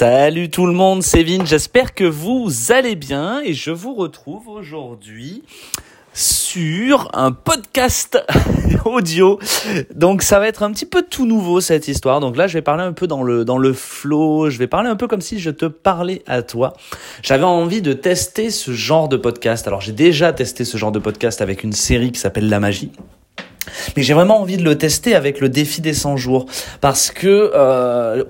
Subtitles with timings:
[0.00, 4.46] Salut tout le monde, c'est Vin, j'espère que vous allez bien et je vous retrouve
[4.46, 5.42] aujourd'hui
[6.14, 8.16] sur un podcast
[8.84, 9.40] audio.
[9.92, 12.20] Donc ça va être un petit peu tout nouveau cette histoire.
[12.20, 14.94] Donc là, je vais parler un peu dans le dans flow, je vais parler un
[14.94, 16.74] peu comme si je te parlais à toi.
[17.24, 19.66] J'avais envie de tester ce genre de podcast.
[19.66, 22.92] Alors j'ai déjà testé ce genre de podcast avec une série qui s'appelle La Magie.
[23.96, 26.46] Mais j'ai vraiment envie de le tester avec le défi des 100 jours
[26.80, 28.22] parce que euh,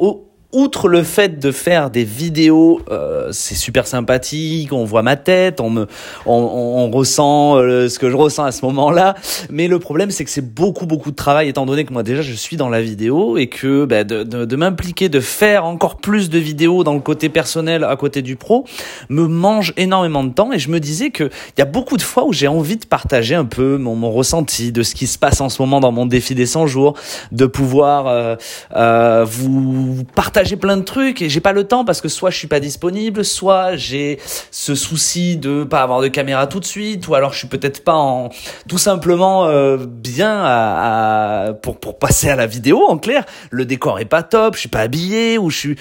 [0.53, 5.61] outre le fait de faire des vidéos, euh, c'est super sympathique, on voit ma tête,
[5.61, 5.87] on me,
[6.25, 9.15] on, on, ressent euh, ce que je ressens à ce moment-là.
[9.51, 12.23] Mais le problème, c'est que c'est beaucoup, beaucoup de travail, étant donné que moi déjà
[12.23, 15.97] je suis dans la vidéo et que bah, de, de, de m'impliquer, de faire encore
[15.97, 18.65] plus de vidéos dans le côté personnel à côté du pro,
[19.11, 20.53] me mange énormément de temps.
[20.53, 22.87] Et je me disais que il y a beaucoup de fois où j'ai envie de
[22.87, 25.93] partager un peu mon, mon, ressenti de ce qui se passe en ce moment dans
[25.93, 26.95] mon défi des 100 jours,
[27.33, 28.37] de pouvoir euh,
[28.75, 32.31] euh vous partager j'ai plein de trucs et j'ai pas le temps parce que soit
[32.31, 34.19] je suis pas disponible, soit j'ai
[34.51, 37.85] ce souci de pas avoir de caméra tout de suite, ou alors je suis peut-être
[37.85, 38.31] pas en
[38.69, 43.25] tout simplement euh, bien pour passer à la vidéo en clair.
[43.51, 45.77] Le décor est pas top, je suis pas habillé ou je suis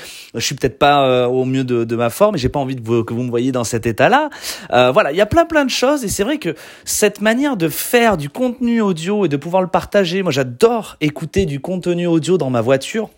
[0.47, 3.23] suis peut-être pas euh, au mieux de, ma forme et j'ai pas envie que vous
[3.23, 4.29] me voyez dans cet état-là.
[4.71, 7.57] Euh, voilà, il y a plein plein de choses et c'est vrai que cette manière
[7.57, 12.07] de faire du contenu audio et de pouvoir le partager, moi j'adore écouter du contenu
[12.07, 13.09] audio dans ma voiture.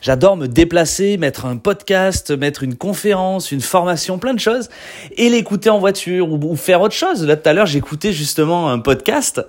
[0.00, 4.68] J'adore me déplacer, mettre un podcast, mettre une conférence, une formation, plein de choses,
[5.16, 7.26] et l'écouter en voiture ou, faire autre chose.
[7.26, 9.40] Là tout à l'heure, j'écoutais justement un podcast,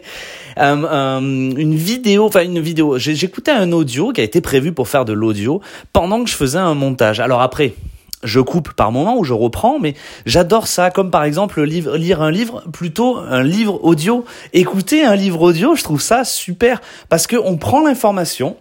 [0.56, 2.98] une vidéo, enfin une vidéo.
[2.98, 5.60] J'écoutais un audio qui a été prévu pour faire de l'audio
[5.92, 7.20] pendant que je faisais un montage.
[7.20, 7.74] Alors après,
[8.22, 9.94] je coupe par moment ou je reprends, mais
[10.26, 14.24] j'adore ça, comme par exemple lire un livre, plutôt un livre audio.
[14.52, 18.56] Écouter un livre audio, je trouve ça super, parce que on prend l'information,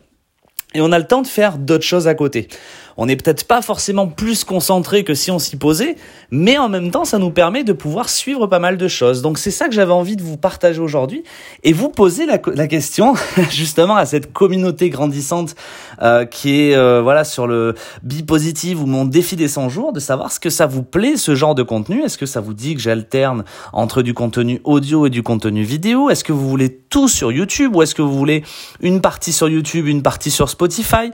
[0.73, 2.47] et on a le temps de faire d'autres choses à côté.
[2.97, 5.95] On n'est peut-être pas forcément plus concentré que si on s'y posait,
[6.29, 9.21] mais en même temps, ça nous permet de pouvoir suivre pas mal de choses.
[9.21, 11.23] Donc c'est ça que j'avais envie de vous partager aujourd'hui
[11.63, 12.37] et vous poser la,
[12.67, 13.13] question
[13.49, 15.55] justement à cette communauté grandissante
[16.01, 19.99] euh, qui est euh, voilà sur le bi-positive ou mon défi des 100 jours, de
[19.99, 22.03] savoir ce que ça vous plaît ce genre de contenu.
[22.03, 23.43] Est-ce que ça vous dit que j'alterne
[23.73, 26.09] entre du contenu audio et du contenu vidéo?
[26.09, 28.43] Est-ce que vous voulez tout sur YouTube ou est-ce que vous voulez
[28.81, 31.11] une partie sur YouTube, une partie sur Spotify?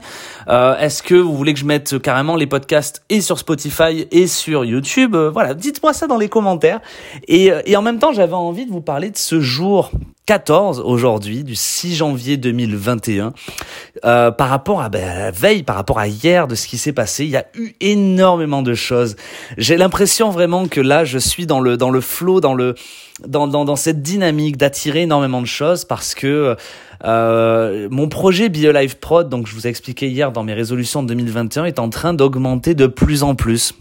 [0.48, 4.26] Euh, Est-ce que vous voulez que je mette carrément les podcasts et sur Spotify et
[4.26, 6.80] sur YouTube euh, Voilà, dites-moi ça dans les commentaires.
[7.28, 9.92] Et, euh, et en même temps, j'avais envie de vous parler de ce jour
[10.28, 13.32] 14 aujourd'hui, du 6 janvier 2021,
[14.04, 16.76] euh, par rapport à, ben, à, la veille, par rapport à hier de ce qui
[16.76, 19.16] s'est passé, il y a eu énormément de choses.
[19.56, 22.74] J'ai l'impression vraiment que là, je suis dans le dans le flow, dans le
[23.26, 26.56] dans dans, dans cette dynamique d'attirer énormément de choses parce que
[27.04, 31.08] euh, mon projet BioLife Prod, donc je vous ai expliqué hier dans mes résolutions de
[31.08, 33.72] 2021, est en train d'augmenter de plus en plus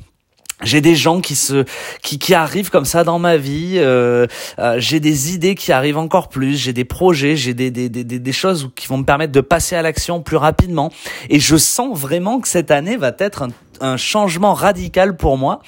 [0.64, 1.66] j'ai des gens qui se
[2.02, 4.26] qui, qui arrivent comme ça dans ma vie euh,
[4.60, 8.04] euh, j'ai des idées qui arrivent encore plus j'ai des projets j'ai des, des, des,
[8.04, 10.92] des choses qui vont me permettre de passer à l'action plus rapidement.
[11.30, 13.50] Et je sens vraiment que cette année va être un,
[13.82, 15.60] un changement radical pour moi.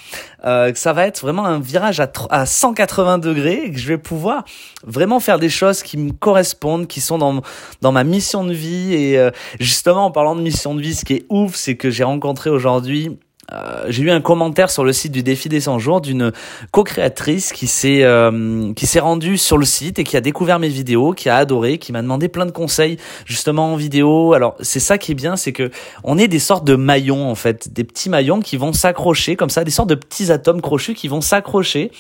[0.45, 3.88] Euh, que ça va être vraiment un virage à, à 180 degrés et que je
[3.88, 4.45] vais pouvoir
[4.85, 7.41] vraiment faire des choses qui me correspondent qui sont dans
[7.81, 8.94] dans ma mission de vie.
[8.94, 11.89] Et euh, justement en parlant de mission de vie ce qui est ouf c'est que
[11.89, 13.17] j'ai rencontré aujourd'hui
[13.52, 16.32] euh, j'ai eu un commentaire sur le site du défi des 100 jours d'une
[16.72, 20.70] co-créatrice qui s'est euh, qui s'est rendue sur le site et qui a découvert mes
[20.70, 24.34] vidéos, qui a adoré, qui m'a demandé plein de conseils justement en vidéo.
[24.34, 25.72] Alors c'est ça qui est bien, c'est que
[26.04, 29.50] on est des sortes de maillons en fait, des petits maillons qui vont s'accrocher comme
[29.50, 31.92] ça, des sortes de petits atomes crochus qui vont s'accrocher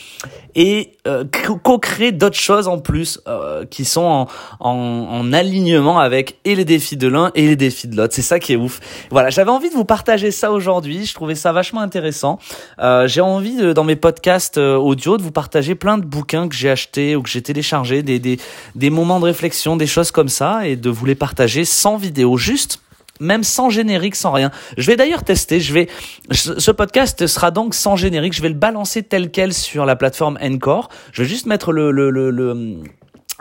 [0.55, 1.23] et euh,
[1.63, 4.27] co-créer d'autres choses en plus euh, qui sont en,
[4.59, 8.13] en, en alignement avec et les défis de l'un et les défis de l'autre.
[8.13, 8.79] C'est ça qui est ouf.
[9.09, 11.05] Voilà, j'avais envie de vous partager ça aujourd'hui.
[11.05, 12.37] Je trouvais ça vachement intéressant.
[12.79, 16.55] Euh, j'ai envie dans mes podcasts euh, audio de vous partager plein de bouquins que
[16.55, 18.37] j'ai achetés ou que j'ai téléchargés, des, des,
[18.75, 22.37] des moments de réflexion, des choses comme ça, et de vous les partager sans vidéo,
[22.37, 22.81] juste
[23.19, 24.49] même sans générique, sans rien.
[24.77, 25.59] Je vais d'ailleurs tester.
[25.59, 25.89] Je vais,
[26.31, 28.33] ce podcast sera donc sans générique.
[28.33, 30.89] Je vais le balancer tel quel sur la plateforme Encore.
[31.11, 32.77] Je vais juste mettre le, le, le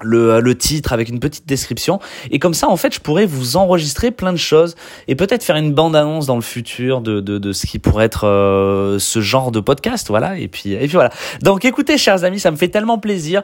[0.02, 2.00] le, le, titre avec une petite description.
[2.30, 4.74] Et comme ça en fait je pourrais vous enregistrer plein de choses
[5.06, 8.04] et peut-être faire une bande annonce dans le futur de, de, de ce qui pourrait
[8.04, 10.38] être euh, ce genre de podcast voilà.
[10.38, 11.10] Et puis et puis voilà.
[11.42, 13.42] Donc écoutez chers amis ça me fait tellement plaisir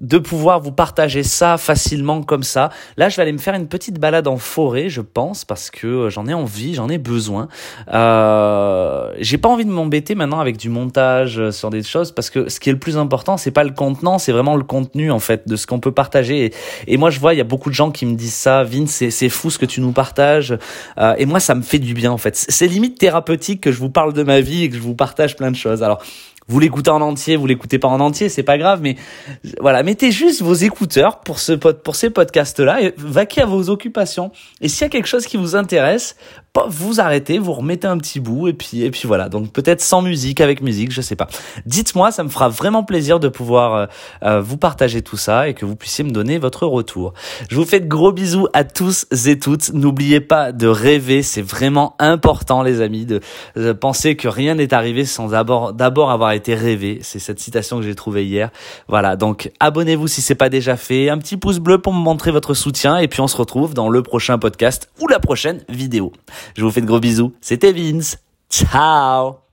[0.00, 2.70] de pouvoir vous partager ça facilement comme ça.
[2.96, 5.86] Là je vais aller me faire une petite balade en forêt je pense parce que
[5.86, 7.48] euh, j'en ai envie j'en ai besoin.
[7.92, 12.30] Euh, j'ai pas envie de m'embêter maintenant avec du montage euh, sur des choses parce
[12.30, 15.10] que ce qui est le plus important c'est pas le contenant c'est vraiment le contenu
[15.10, 16.52] en fait de ce qu'on peut partager.
[16.86, 18.62] Et, moi, je vois, il y a beaucoup de gens qui me disent ça.
[18.64, 20.56] Vince, c'est, c'est fou ce que tu nous partages.
[20.98, 22.36] Euh, et moi, ça me fait du bien, en fait.
[22.36, 25.36] C'est limite thérapeutique que je vous parle de ma vie et que je vous partage
[25.36, 25.82] plein de choses.
[25.82, 26.02] Alors,
[26.50, 28.96] vous l'écoutez en entier, vous l'écoutez pas en entier, c'est pas grave, mais
[29.60, 34.32] voilà, mettez juste vos écouteurs pour ce pour ces podcasts-là et vaquez à vos occupations.
[34.60, 36.16] Et s'il y a quelque chose qui vous intéresse,
[36.68, 39.28] vous arrêtez, vous remettez un petit bout et puis et puis voilà.
[39.28, 41.28] Donc peut-être sans musique, avec musique, je sais pas.
[41.66, 43.86] Dites-moi, ça me fera vraiment plaisir de pouvoir euh,
[44.24, 47.14] euh, vous partager tout ça et que vous puissiez me donner votre retour.
[47.48, 49.72] Je vous fais de gros bisous à tous et toutes.
[49.72, 53.20] N'oubliez pas de rêver, c'est vraiment important les amis de,
[53.56, 56.98] de penser que rien n'est arrivé sans d'abord d'abord avoir été rêvé.
[57.02, 58.50] C'est cette citation que j'ai trouvée hier.
[58.88, 62.30] Voilà, donc abonnez-vous si c'est pas déjà fait, un petit pouce bleu pour me montrer
[62.30, 66.12] votre soutien et puis on se retrouve dans le prochain podcast ou la prochaine vidéo.
[66.56, 67.34] Je vous fais de gros bisous.
[67.40, 68.18] C'était Vince.
[68.50, 69.49] Ciao